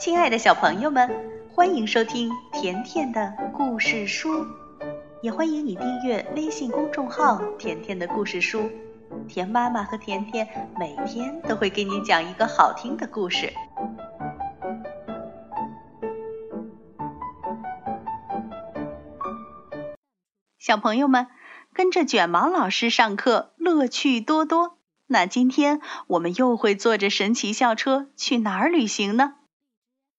[0.00, 1.10] 亲爱的小朋友们，
[1.52, 4.46] 欢迎收听甜甜的故事书，
[5.20, 8.70] 也欢迎你订阅微信公众号“甜甜的故事书”。
[9.28, 10.48] 甜妈妈和甜甜
[10.78, 13.52] 每天都会给你讲一个好听的故事。
[20.58, 21.26] 小朋友们，
[21.74, 24.78] 跟着卷毛老师上课，乐趣多多。
[25.08, 29.34] 那今天我们又会坐着神奇校车去哪儿旅行呢？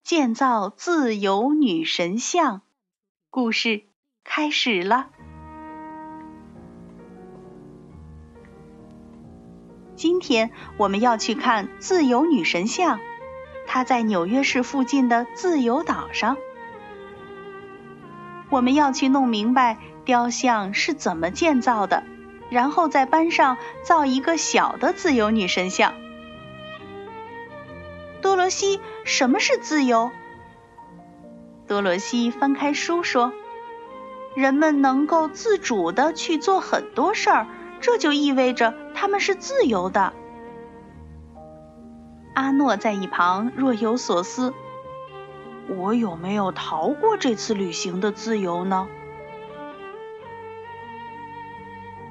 [0.04, 2.62] 建造自由女神像，
[3.30, 3.84] 故事
[4.24, 5.10] 开始了。
[9.96, 13.00] 今天我们要去看自由女神像，
[13.68, 16.36] 它在纽约市附近的自由岛上。
[18.50, 22.04] 我们要去弄明白雕像是怎么建造的，
[22.50, 25.94] 然后在班上造一个小的自由女神像。
[28.22, 30.12] 多罗西，什么是自由？
[31.68, 33.34] 多罗西翻开书说
[34.36, 37.48] ：“人们能够自主的去做很多事儿，
[37.80, 40.14] 这就意味着他们是自由的。”
[42.36, 44.54] 阿诺在一旁若有所思
[45.68, 48.88] ：“我有没有逃过这次旅行的自由呢？”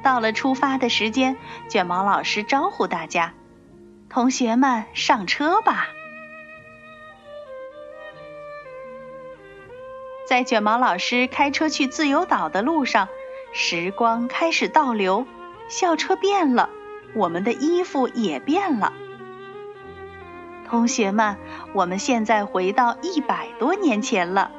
[0.02, 1.36] 到了出发的时间，
[1.68, 3.34] 卷毛老师招呼大家
[4.08, 5.88] ：“同学们，上车吧！”
[10.30, 13.08] 在卷毛老师开车去自由岛的路上，
[13.52, 15.26] 时光开始倒流，
[15.68, 16.70] 校车变了，
[17.14, 18.92] 我们的衣服也变了。
[20.68, 21.36] 同学们，
[21.72, 24.52] 我们现在回到一百多年前了。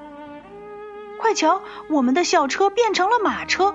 [1.18, 3.74] 快瞧，我们的校车变成了马车。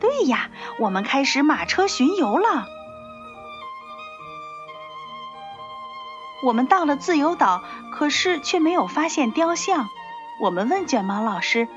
[0.00, 0.48] 对呀，
[0.80, 2.64] 我们开始马车巡游了。
[6.46, 9.90] 我们到了自由岛，可是却没有发现雕像。
[10.40, 11.68] 我们问卷毛老师：“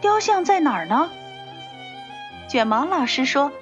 [0.00, 1.10] 雕像在哪儿呢？”
[2.48, 3.52] 卷毛老师说：“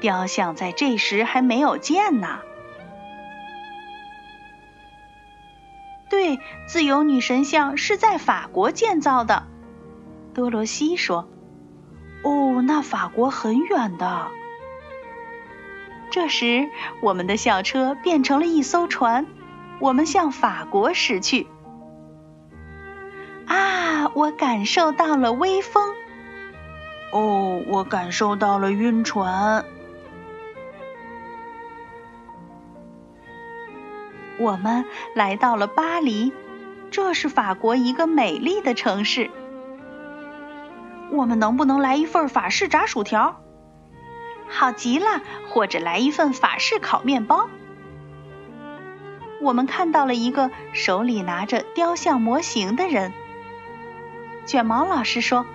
[0.00, 2.40] 雕像在这时还没有建呢。”
[6.10, 9.44] 对，自由女神像是在法国建造的。
[10.32, 11.28] 多罗西说
[12.24, 14.28] ：“哦，那法国很远的。”
[16.10, 16.68] 这时，
[17.02, 19.26] 我们的校车变成了一艘船，
[19.80, 21.48] 我们向法国驶去。
[24.14, 25.92] 我感受到了微风。
[27.12, 29.64] 哦，我感受到了晕船。
[34.38, 36.32] 我们来到了巴黎，
[36.90, 39.30] 这是法国一个美丽的城市。
[41.10, 43.40] 我们能不能来一份法式炸薯条？
[44.48, 47.48] 好极了，或者来一份法式烤面包。
[49.40, 53.12] 我们看到了一个手里拿着雕像模型的人。
[54.46, 55.46] 卷毛老师说：“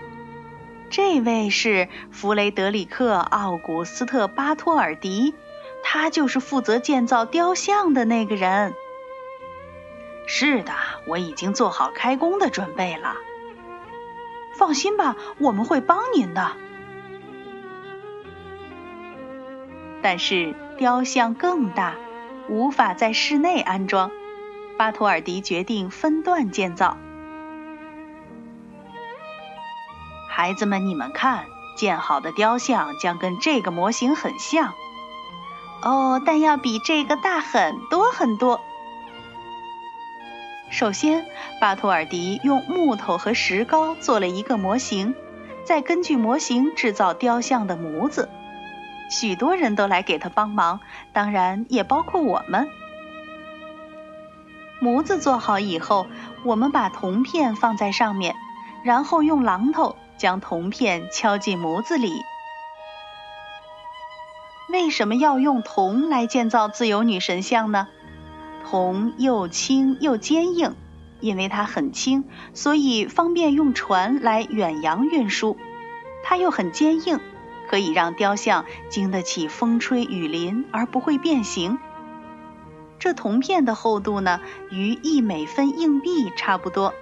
[0.89, 5.35] 这位是弗雷德里克·奥古斯特·巴托尔迪，
[5.83, 8.73] 他就是负责建造雕像的那个人。”
[10.25, 10.73] 是的，
[11.07, 13.15] 我已经做好开工的准备了。
[14.55, 16.51] 放心吧，我们会帮您的。
[20.01, 21.95] 但是雕像更大，
[22.47, 24.11] 无法在室内安装，
[24.77, 26.97] 巴托尔迪决定分段建造。
[30.39, 34.73] 孩子们，你们看，建好的雕像将跟这个模型很像。
[35.81, 38.61] 哦，但要比这个大很多很多。
[40.71, 41.25] 首先，
[41.59, 45.13] 巴托尔迪用木头和石膏做了一个模型，
[45.65, 48.29] 再根据模型制造雕像的模子。
[49.11, 50.79] 许多人都来给他帮忙，
[51.11, 52.69] 当然也包括我们。
[54.79, 56.07] 模子做好以后，
[56.45, 58.37] 我们把铜片放在上面，
[58.85, 59.97] 然后用榔头。
[60.19, 62.11] 将铜片敲进模子里。
[64.71, 67.87] 为什么要用铜来建造自由女神像呢？
[68.69, 70.75] 铜又轻又坚硬，
[71.21, 75.57] 因为它很轻，所以方便用船来远洋运输。
[76.23, 77.19] 它又很坚硬，
[77.67, 81.79] 可以让雕像经得起风吹雨淋而不会变形。
[82.99, 84.39] 这铜片的厚度呢，
[84.69, 86.93] 与一美分硬币差不多。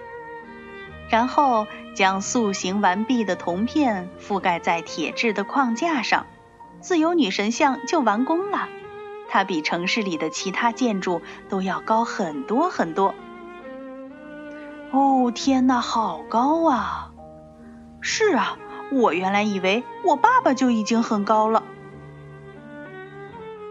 [1.10, 1.68] 然后
[1.98, 6.28] 将塑形完毕的铜片覆盖在铁质的框架上，
[6.80, 8.70] 自由女神像就完工了。
[9.28, 13.16] 它比城市里的其他建筑都要高很多很多。
[14.92, 17.14] 哦，天哪，好高啊！
[18.00, 18.60] 是啊，
[18.92, 21.64] 我原来以为我爸爸就已经很高了。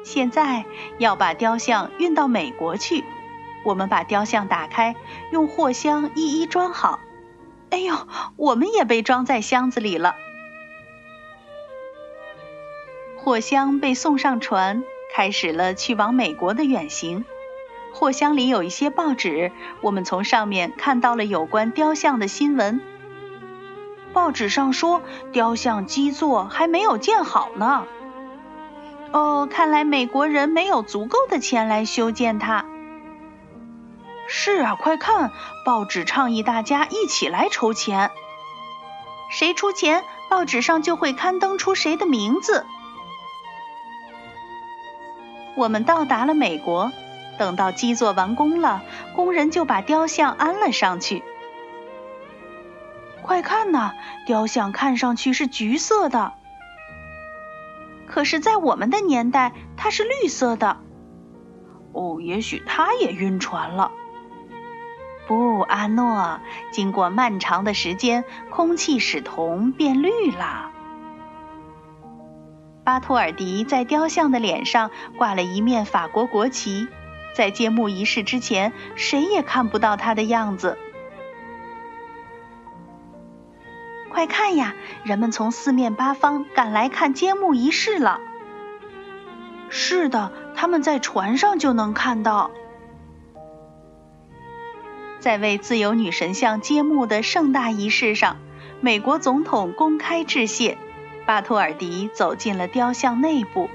[0.02, 0.64] 现在
[0.98, 3.04] 要把雕像运到美国去。
[3.64, 4.96] 我们把雕像打开，
[5.30, 6.98] 用货箱一一装好。
[7.70, 7.94] 哎呦，
[8.36, 10.14] 我们也被装在箱子里了。
[13.16, 14.84] 货箱被送上船，
[15.14, 17.24] 开始了去往美国的远行。
[17.92, 22.80] 货箱里有一些报纸，我们从上面看到了有关雕像的新闻。
[24.12, 25.02] 报纸上说，
[25.32, 27.86] 雕像基座还没有建好呢。
[29.12, 32.64] 哦，看来美国人没有足够的钱来修建它。
[34.28, 35.32] 是啊，快看，
[35.64, 38.10] 报纸倡议大家一起来筹钱。
[39.30, 42.66] 谁出钱，报纸上就会刊登出谁的名字。
[45.56, 46.92] 我们到达了美国，
[47.38, 48.82] 等到基座完工了，
[49.14, 51.22] 工人就把雕像安了上去。
[53.22, 53.92] 快看呐，
[54.26, 56.34] 雕像看上去是橘色的，
[58.06, 60.76] 可是，在我们的年代，它是绿色的。
[61.92, 63.90] 哦，也许他也晕船了。
[65.26, 66.40] 不，阿诺，
[66.70, 70.70] 经过漫长的时间，空气使铜变绿了。
[72.84, 76.86] 巴托尔迪在雕像的脸上挂了一面法国国旗，
[77.34, 80.78] 在揭幕仪式之前，谁也看不到他的样子。
[84.08, 88.20] 快看呀，人们从四面八方赶来看揭幕仪式了。
[89.68, 92.52] 是的，他们在船上就能看到。
[95.26, 98.36] 在为自由女神像揭幕的盛大仪式上，
[98.80, 100.78] 美国总统公开致谢。
[101.26, 103.68] 巴托尔迪走进了雕像内部。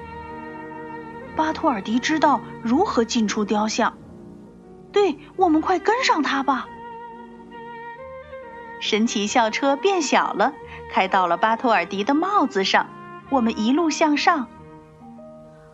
[1.36, 3.98] 巴托尔迪知道如何进出雕像。
[4.94, 6.70] 对我们快跟上他吧！
[8.80, 10.54] 神奇校车变小了，
[10.90, 12.88] 开到了巴托尔迪的帽子上。
[13.30, 14.48] 我们一路向上。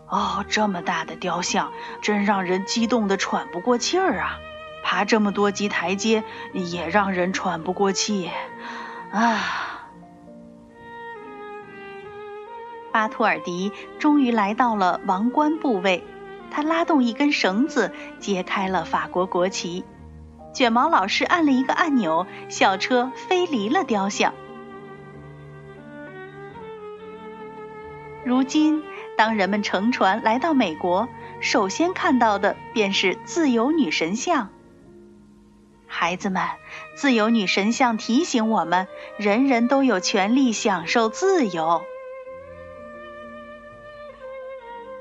[0.09, 1.71] 哦，这么大的雕像，
[2.01, 4.39] 真让人激动的喘不过气儿啊！
[4.89, 6.23] 爬这么多级台阶，
[6.53, 8.31] 也让人喘不过气。
[9.11, 9.83] 啊！
[12.93, 16.05] 巴托尔迪终于来到了王冠部位，
[16.49, 17.91] 他拉动一根绳子，
[18.21, 19.83] 揭开了法国国旗。
[20.53, 24.33] 卷毛老师按了一个按钮，校车飞离了雕像。
[28.23, 28.81] 如今，
[29.17, 31.09] 当人们乘船来到美国，
[31.41, 34.47] 首先看到的便是自由女神像。
[35.99, 36.43] 孩子们，
[36.93, 41.81] 自由女神像提醒我们：人人都有权利享受自由。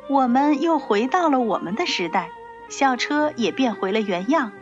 [0.08, 2.30] 我们又回到了我们的时代，
[2.70, 4.52] 校车也变回了原样。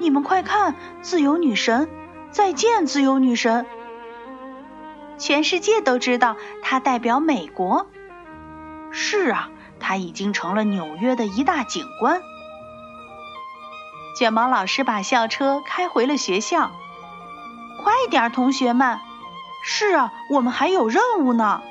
[0.00, 1.88] 你们快看，自由女神！
[2.32, 3.66] 再见，自由女神！
[5.16, 7.86] 全世界都知道她代表美国。
[8.90, 9.48] 是啊，
[9.78, 12.20] 她已经成了纽约的一大景观。
[14.20, 16.72] 卷毛老师把校车开回了学校。
[17.82, 18.98] 快点，同学们！
[19.64, 21.62] 是啊，我们还有任务呢。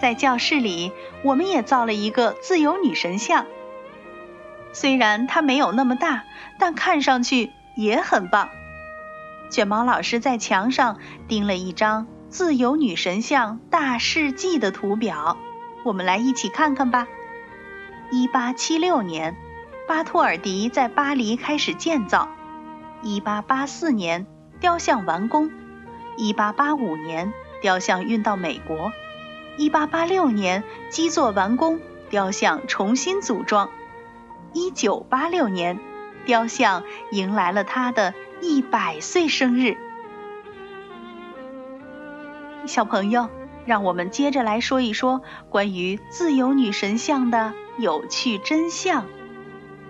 [0.00, 0.92] 在教室里，
[1.24, 3.46] 我们也造了一个自由女神像。
[4.72, 6.22] 虽然它没有那么大，
[6.60, 8.50] 但看上去也很棒。
[9.50, 15.36] 卷毛老师在墙上钉了一张自由女神像大事记的图表，
[15.82, 17.08] 我们来一起看看吧。
[18.12, 19.36] 一八七六年，
[19.88, 22.28] 巴托尔迪在巴黎开始建造；
[23.02, 24.26] 一八八四年，
[24.60, 25.48] 雕像完工；
[26.18, 28.92] 一八八五年，雕像运到美国。
[29.56, 31.80] 一八八六年，基座完工，
[32.10, 33.70] 雕像重新组装。
[34.52, 35.80] 一九八六年，
[36.26, 39.78] 雕像迎来了它的一百岁生日。
[42.66, 43.30] 小朋友，
[43.64, 49.06] 让我们接着来说一说关于自由女神像的有趣真相。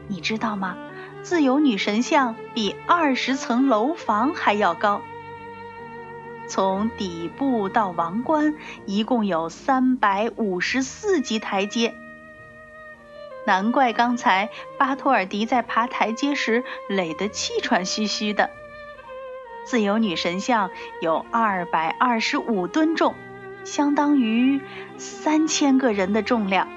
[0.09, 0.77] 你知道吗？
[1.23, 5.03] 自由女神像比二十层楼房还要高。
[6.47, 8.55] 从底部到王冠，
[8.87, 11.95] 一共有三百五十四级台阶。
[13.47, 14.49] 难怪刚才
[14.79, 18.51] 巴托尔迪在爬台阶时累得气喘吁吁的。
[19.65, 20.71] 自由女神像
[21.03, 23.15] 有二百二十五吨重，
[23.65, 24.63] 相当于
[24.97, 26.69] 三千个人的重量。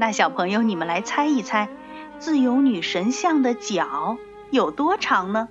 [0.00, 1.68] 那小朋友，你们来猜一猜，
[2.20, 4.16] 自由女神像的脚
[4.52, 5.48] 有多长呢？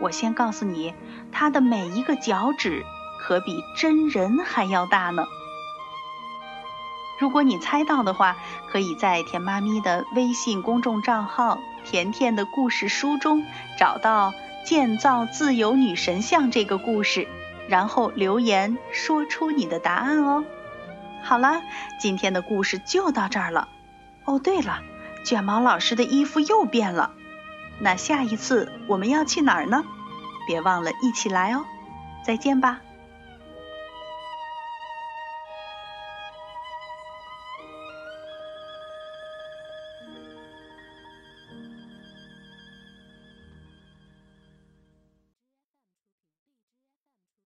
[0.00, 0.94] 我先告诉你。
[1.30, 2.84] 它的每一个脚趾
[3.20, 5.24] 可比真人还要大呢。
[7.20, 8.36] 如果你猜到的话，
[8.68, 13.46] 可以在甜妈咪的微信公众账号“甜甜的故事书”中
[13.78, 14.34] 找到
[14.66, 17.28] 建造自由女神像这个故事，
[17.68, 20.44] 然后留言说出你的答案哦。
[21.22, 21.62] 好啦，
[21.98, 23.68] 今天的故事就到这儿了，
[24.24, 24.82] 哦，对了，
[25.24, 27.12] 卷毛老师的衣服又变了。
[27.78, 29.84] 那下一次我们要去哪儿呢？
[30.46, 31.64] 别忘了一起来哦。
[32.24, 32.80] 再见吧。